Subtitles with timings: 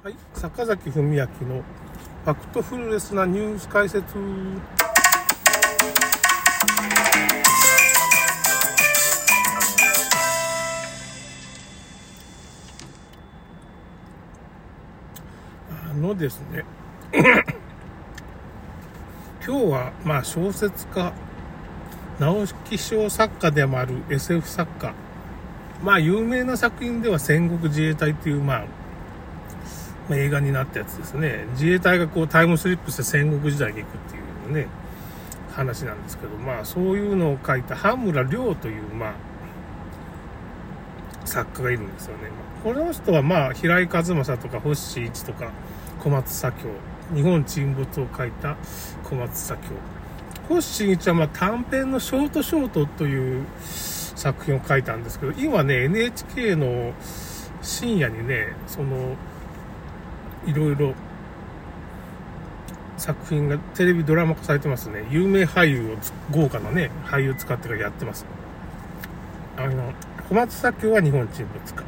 [0.00, 4.14] はい、坂崎文明のファクトフルレスなニュース解説。
[15.68, 16.64] あのですね、
[19.44, 21.12] 今日はまあ小説家、
[22.20, 24.94] 直木賞作家でもある SF 作家、
[25.82, 28.77] まあ有名な作品では戦国自衛隊っていうまあ
[30.08, 31.46] ま、映画になったやつですね。
[31.52, 34.20] 自衛隊がこうタイムスリップして戦国時代に行くってい
[34.50, 34.68] うね、
[35.52, 39.12] 話なんですけど、まあそういうのを書いた羽村亮という、まあ、
[41.24, 42.30] 作家がいるんですよね。
[42.62, 45.50] この人はまあ平井和正とか星一とか
[46.00, 48.56] 小松左京、日本沈没を書いた
[49.04, 49.68] 小松左京。
[50.48, 53.44] 星一はまあ短編のショートショートという
[54.18, 56.92] 作品を書いたんですけど、今ね、NHK の
[57.62, 59.16] 深夜にね、その、
[60.48, 60.94] いろいろ
[62.96, 65.06] 作品がテレビドラマ化されてますね。
[65.10, 65.96] 有名俳優を、
[66.32, 68.26] 豪華なね、俳優使ってからやってます。
[69.56, 69.92] あの、
[70.28, 71.84] 小松左京は日本沈没か。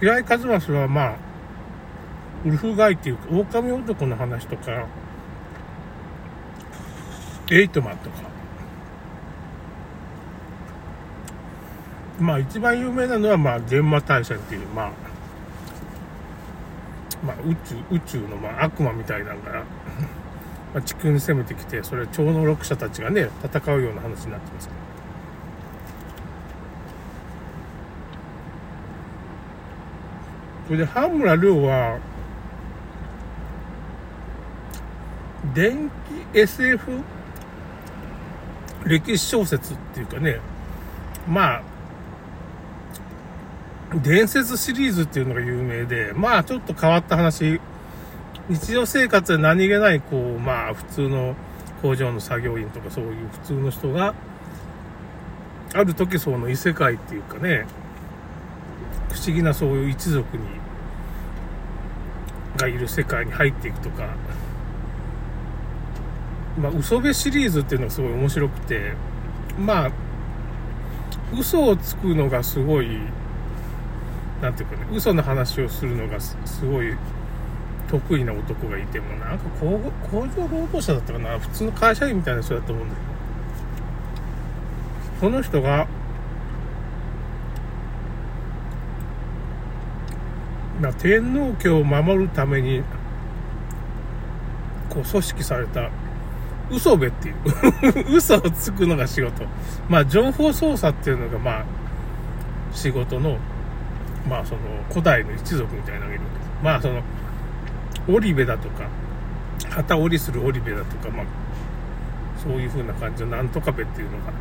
[0.00, 1.16] 平井和正はまあ、
[2.44, 4.86] ウルフガイっていうか、狼男の話とか、
[7.50, 8.16] エイトマンとか。
[12.18, 15.05] まあ一番有名なのはまあ、現場大戦っていう、まあ、
[17.24, 19.52] まあ、宇宙、宇宙の、まあ、悪魔みたいなのが、
[20.74, 24.80] まあ、地球に攻めてきて、それは超能力者たちがね、戦うような話になってますけど。
[30.66, 31.98] それで、羽村亮は、
[35.54, 35.90] 電
[36.32, 36.90] 気 SF
[38.84, 40.40] 歴史小説っていうかね、
[41.26, 41.62] まあ、
[43.94, 47.60] 伝説シリーズっていうのが有名で、まあちょっと変わった話、
[48.48, 51.36] 日常生活で何気ない、こう、まあ普通の
[51.82, 54.14] 工場の作業員とかそういう普通の人が、
[55.72, 57.66] ある時その異世界っていうかね、
[59.12, 60.42] 不思議なそういう一族に、
[62.56, 64.08] がいる世界に入っていくとか、
[66.58, 68.94] まあ嘘部シリーズっていうのがすごい面白くて、
[69.58, 69.90] まあ、
[71.38, 72.98] 嘘をつくのがすごい
[74.40, 76.94] なんていうかね、嘘の話をするのがすごい
[77.88, 79.78] 得意な男がいても、なんか工
[80.10, 83.06] 工場労働者だったかな、普通の会社員みたいな人だと思うんだけど、
[85.20, 85.86] この人が、
[90.80, 92.82] まあ、天皇家を守るために、
[94.90, 95.90] こう組織された
[96.70, 97.36] 嘘部っていう
[98.16, 99.44] 嘘をつくのが仕事。
[99.88, 101.64] まあ、情報操作っていうのが、まあ、
[102.72, 103.38] 仕事の
[104.28, 106.50] まあその古代の一族みたいなのがいるわけです。
[106.62, 107.02] まあその、
[108.08, 108.88] 織部だとか、
[109.70, 111.26] 旗織りする織部だとか、まあ、
[112.42, 114.32] そういう風な感じのなんとか部っていうのが、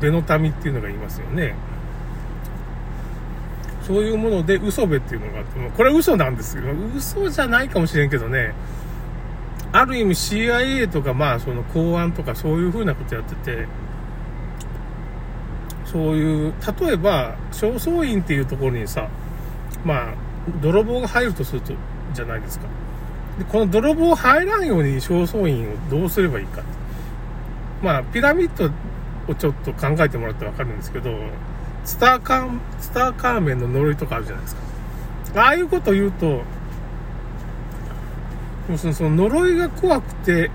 [0.00, 1.54] 部の民っていうのがいますよね。
[3.82, 8.54] そういうもので嘘部っていうのがあって、これは嘘なんですけど、嘘じゃないかもしれんけどね、
[9.72, 13.66] ある意味 CIA とかまあその公安とかそういう風なことやってて、
[15.94, 19.08] そういう、例えば、正倉院っていうところにさ、
[19.84, 20.14] まあ、
[20.60, 21.72] 泥棒が入るとすると、
[22.12, 22.66] じゃないですか。
[23.38, 26.62] で、この泥棒入らんように正倉院をどうすればいいか。
[27.80, 28.72] まあ、ピラミッド
[29.32, 31.16] をちょっと考えてもらってわかるんですけど、
[31.84, 32.50] スターカー、
[32.80, 34.62] スターカーメンの呪いとかあるじゃないですか。
[35.44, 36.42] ああいうこと言うと、
[38.68, 40.50] 要するにその呪いが怖くて、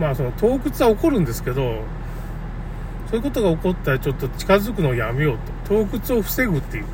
[0.00, 1.82] まあその洞窟は起こるんですけど、
[3.10, 5.38] そういうことが起こったらちょっと近づくのをやめよう
[5.68, 5.84] と。
[5.84, 6.84] 洞窟を防ぐっていう。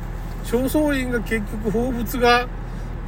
[0.45, 2.47] 正倉院が結局放物が、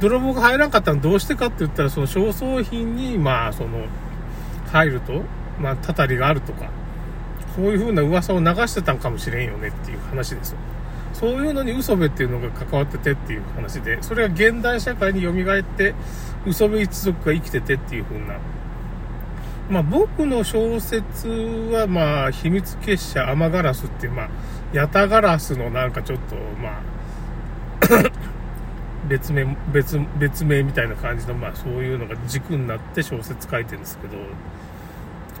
[0.00, 3.86] 泥棒が入らなかったのどうしてかって言ったら、その正倉品に、まあ、その、
[4.70, 5.22] 入ると、
[5.58, 6.70] まあ、たたりがあるとか、
[7.56, 10.58] そういう風な噂を流してたんかもしれんよねっていう話ですよ。
[11.14, 15.94] そういうのに嘘部っていうのが関わっててっていう話で、それが現代社会に蘇って、
[16.46, 18.36] 嘘部一族が生きててっていう風な
[19.70, 24.28] まあ、僕の小説は、まあ、秘密結社雨ガラスっていう、まあ、
[24.72, 26.98] ヤタガラスのなんかちょっと、まあ
[29.08, 34.16] 別名、別、別名みたいな感じの、まあ、そういうのが軸になって小説書いてるんですけど、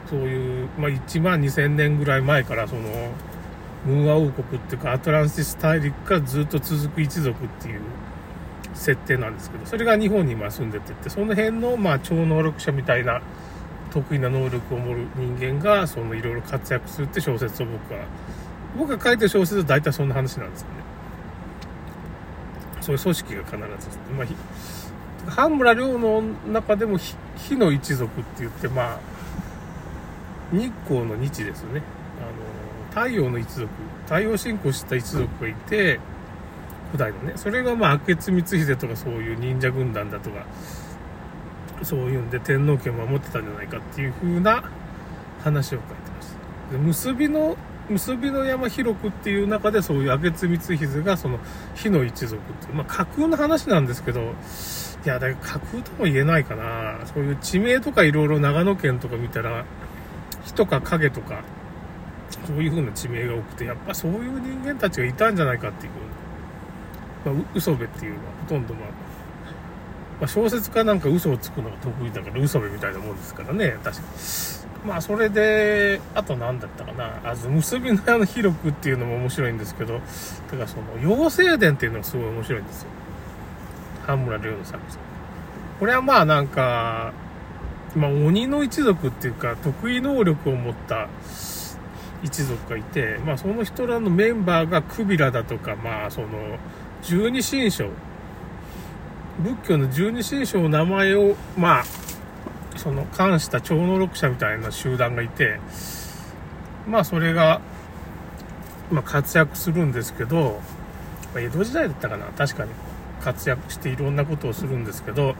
[0.08, 2.82] そういう、まあ、1万2000年ぐらい前から、その、
[3.84, 7.80] ムーア王国っていうか、アトランティス大陸からずっと続く一族っていう
[8.74, 13.20] 設定なんですけど、それが日本に今住んでてって、その辺の、まあ、超能力者みたいな、
[13.88, 18.00] 得意な能力を持る人間が、そのいろいろ活躍するって小説を僕は、
[18.76, 20.74] 僕が書いてる小説は大体そんな話なんですよね。
[22.80, 26.96] そういう組織が必ず、まあ、半村亮の中でも
[27.36, 28.98] 火の一族って言って、まあ、
[30.52, 31.82] 日光の日ですね。
[32.20, 33.68] あの、太陽の一族、
[34.04, 36.00] 太陽信仰した一族がいて、
[36.92, 40.46] 古代のね、それがまあ、明智光秀とかそういう忍者軍団だとか、
[41.82, 44.62] そういうんで天皇家を守ってたんじゃないかっていう風な
[45.42, 46.28] 話を書いてまし
[46.70, 46.72] た。
[46.72, 47.56] で結びの
[47.88, 51.38] 結びの山広くっていう中でそういう明智光秀がその
[51.74, 56.98] 火の一族っていう、まあ架空の話なんですけど、いや、だ架空とも言えないかな。
[57.06, 59.64] そういう地名とかいろいろ長野県とか見たら、
[60.44, 61.42] 火とか影とか、
[62.46, 65.92] そういう風な地名が多くて、やっぱそういう人間たちがいたんじゃないかっていう
[67.24, 67.38] 風な。
[67.38, 68.88] まあ、嘘部っていうのはほとんどまあ、
[70.20, 74.88] まあ、小説家なんか嘘をつくのが得意だから嘘部みたいなもんですからね、確かに。
[74.88, 77.20] まあ、それで、あと何だったかな。
[77.24, 82.88] あと、結びの屋の広くっていうのも面白いんですけど、だからその、妖精伝っていうのがすごい面白いんですよ。
[84.06, 84.98] 半村亮の作品。
[85.80, 87.12] これはまあなんか、
[87.96, 91.08] まあ、鬼の一族っていうか、得意能力を持った
[92.22, 96.28] 一族がいて、まあ、その人らのメンバーがクビラだとか、まあ、その、
[97.02, 97.88] 十二神将、
[99.38, 101.84] 仏教の十二神将の名前を、まあ、
[102.76, 105.60] その、関した超能力者みたいな集団がいて、
[106.86, 107.60] まあ、それが、
[108.90, 110.60] まあ、活躍するんですけど、
[111.34, 112.70] まあ、江戸時代だったかな確かに。
[113.20, 115.34] 活躍していろんなことをするんですけど、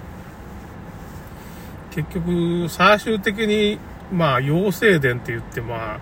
[1.90, 3.78] 結局、最終的に、
[4.12, 5.98] まあ、妖精伝って言って、まあ、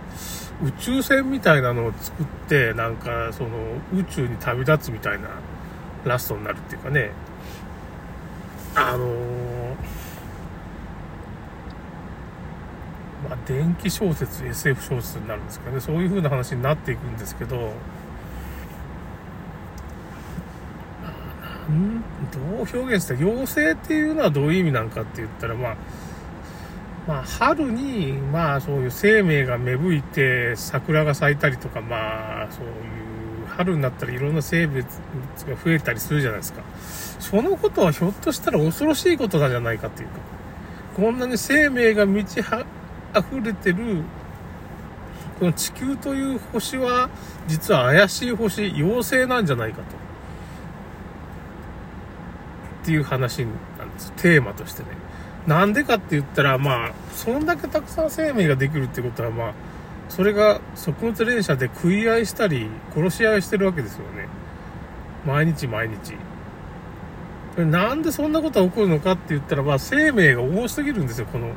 [0.64, 3.50] 宇宙船みたいなのを作って、なんか、その、
[3.94, 5.28] 宇宙に旅立つみたいな
[6.04, 7.10] ラストになるっていうかね、
[8.76, 9.06] あの、
[13.28, 17.72] まあ、電気小説、SF 小説になるんですかね、そういう風な話になっていくんですけど、
[21.70, 22.00] ん
[22.30, 25.76] どう表現した妖精っていうのはどういう意味なんかって言ったら、まあ、
[27.06, 32.72] まあ、春に、まあ、そういう生命が芽吹いて、桜が咲いたりとか、まあ、そういう、
[33.56, 34.90] 春になったらいろんな生物が
[35.64, 36.62] 増えたりするじゃないですか。
[37.20, 40.14] そのことはひょっとしたら恐ろしいことなんじゃないかっていうか、
[40.96, 42.54] こんなに生命が満ち溢
[43.42, 44.02] れてる、
[45.38, 47.08] この地球という星は、
[47.46, 49.82] 実は怪しい星、妖精なんじゃないかと。
[49.82, 49.86] っ
[52.84, 53.44] ていう話
[53.78, 54.12] なんです。
[54.12, 54.88] テーマとしてね。
[55.46, 59.52] なんでかって言ったら、まあ、そんだけたくさん生命ができるってことは、まあ、
[60.08, 64.28] それが食物連鎖で食い合いしたり、殺し合いしてるわけですよね。
[65.26, 66.14] 毎日毎日。
[67.64, 71.52] なんでそんなことが起こるのかって言ったら、まあ、生命が多すぎるんですよ、この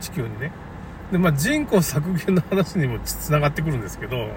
[0.00, 0.52] 地球にね。
[1.10, 4.28] で、まあ、人口削減の話にもつながってくるんですけど、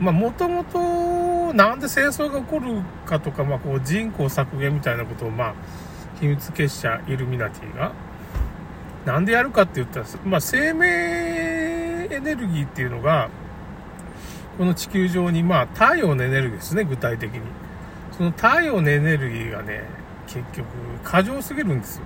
[0.00, 5.54] まあ、もともと、なんで戦争が起こるかとか、まあ、こう、人口削減みたいなことを、まあ、
[6.20, 7.92] 秘密結社イルミナティが、
[9.04, 11.51] なんでやるかって言ったら、まあ、生命
[12.12, 13.28] エネルギーっていうのが、
[14.58, 17.40] この地球上に、まあ、太陽のエネルギーですね、具体的に。
[18.16, 19.84] その太陽のエネルギーがね、
[20.26, 20.66] 結局、
[21.02, 22.04] 過剰すぎるんですよ。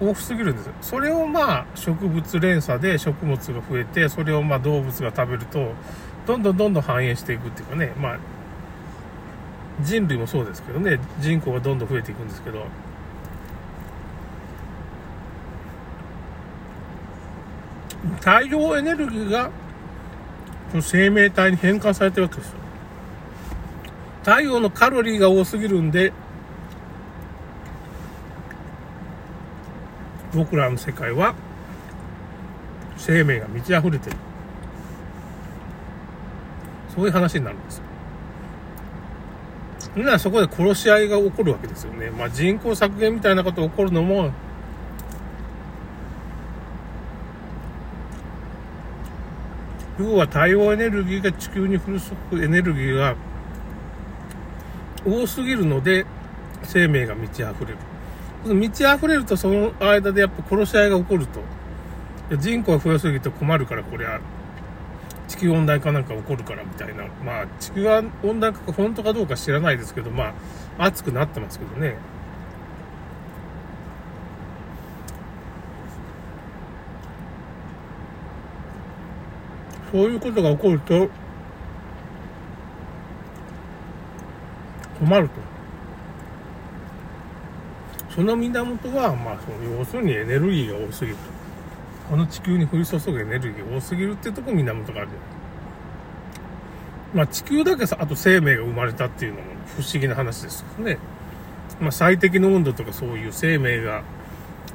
[0.00, 0.72] 多すぎるんですよ。
[0.80, 5.72] それをまあ植物連鎖で食物が増えて、それをまあ動物が食べると、
[6.26, 8.18] どんどんどんどん繁栄していくっていうかね、まあ
[9.82, 12.66] 人類もそうですけどね、人口がどんどん増えていくんですけど、
[18.20, 19.50] 太陽エネルギーが
[20.80, 22.54] 生命体に変換されてるわけですよ。
[24.22, 26.12] 太陽のカロリーが多すぎるんで、
[30.34, 31.34] 僕らの世界は
[32.98, 34.16] 生命が満ち溢れてる。
[36.94, 37.84] そういう話になるんですよ。
[40.04, 42.10] なそこで殺し合いが起こるわけですよね。
[42.10, 44.30] まあ人口削減みたいなことが起こるのも、
[49.98, 53.16] 要は太陽エネルギーが地球に降り注ぐエネルギーが
[55.04, 56.06] 多すぎるので
[56.62, 57.78] 生命が満ち溢れる。
[58.54, 61.40] 満ち溢れるとその間でやっぱ殺し合いが起こると。
[62.36, 64.20] 人口が増えすぎて困るからこれは
[65.28, 67.04] 地球温暖化なんか起こるからみたいな。
[67.24, 70.34] まあ地球温暖化が本当かどうか知らないですけど、ま
[70.78, 71.96] あ暑くなってますけどね。
[79.90, 81.08] そういうことが起こると
[84.98, 85.34] 困ると。
[88.14, 91.22] その源は、まあ、その要するにエネルギーが多すぎると。
[92.10, 95.38] この地球に降り注ぐエネルギーが多すぎるってとこ源があるじゃない。
[97.14, 100.98] まあ地球だけさ、あと生命が生まれたっていうのも不思議な話ですけどね。
[101.80, 104.02] まあ最適の温度とかそういう生命が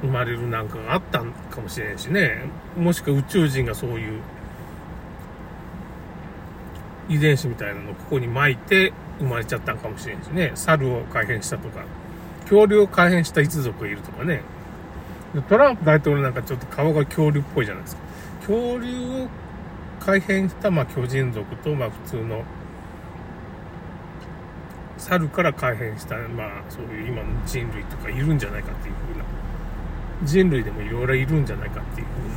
[0.00, 2.46] 生まれるなんかがあったかもしれんしね。
[2.76, 4.20] もしくは宇宙人がそういう
[7.08, 10.52] 遺伝子みたいなのをここに巻いて生まれちゃったんかもしれんしね。
[10.54, 11.84] 猿を改変したとか、
[12.42, 14.42] 恐竜を改変した一族がいるとかね。
[15.48, 18.02] トランプ大統領なんかちょっと顔が恐竜っぽいじゃないですか。
[18.46, 19.28] 恐竜を
[20.04, 22.44] 改変した、まあ、巨人族と、まあ、普通の
[24.98, 29.24] 猿から改変した、まあ、そういう今の人類とかいるんじゃないかっていう風な
[30.24, 32.34] 人類でもいろいろいるんじゃないかっていう風な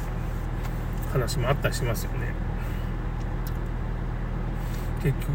[1.11, 2.46] 話もあったりしますよね
[5.11, 5.31] 結局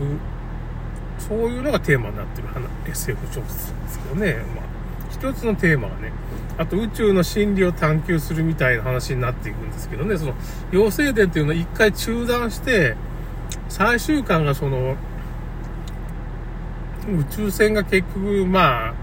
[1.19, 2.49] そういうのがテーマになってる
[2.91, 4.65] SF 小説なんですけどね、まあ、
[5.11, 6.13] 一つのテーマがね
[6.59, 10.35] あと宇宙の真理を探求するみたいな話になっていくんですけどね、その、
[10.71, 12.95] 妖精伝っていうのは一回中断して、
[13.69, 14.97] 最終巻がその、
[17.09, 18.95] 宇宙船が結局、まあ、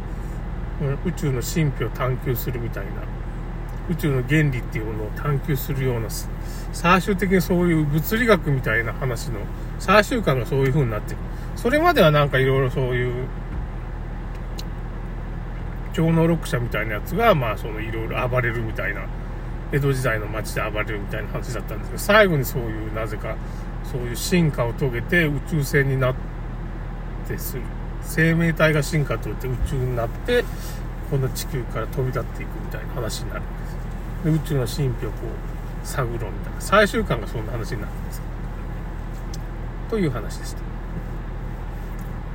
[1.06, 2.92] 宇宙の神秘を探求するみたいな、
[3.90, 6.08] 宇宙の原理っていうものを探求するような、
[6.72, 9.40] 最終的にそういう物理学みたいな話の
[9.80, 11.18] 最終巻がそういう風になってる。
[11.56, 13.26] それまではなんかいろいろそういう、
[15.94, 19.02] 超能力者みたいなやつが、まあ、そのいろいろ暴れるみたいな、
[19.72, 23.36] 江戸時代の街で暴れるみたいな話だったんですけど、最後にそういう、なぜか、
[23.92, 26.16] そういう進化を遂げて宇宙船になっ
[27.28, 27.64] てする。
[28.02, 30.46] 生命体が進化を遂げて宇宙になって、
[31.10, 33.80] この地球から飛び立っていくみたいな話になるんです
[34.26, 35.18] で宇宙の神秘をこ
[35.84, 36.62] う、探ろうみたいな。
[36.62, 38.22] 最終巻がそんな話になるんです
[39.90, 40.62] という話でした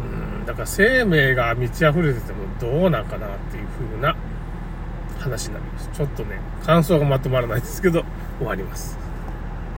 [0.03, 0.47] うん。
[0.47, 4.17] だから生命が満ち溢れててもどうなんかなっていう風な
[5.21, 5.91] 話になります。
[5.93, 8.05] ちょっとね、感想がまとまらないですけど、
[8.39, 9.04] 終わります。